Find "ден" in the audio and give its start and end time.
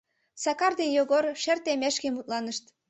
0.79-0.89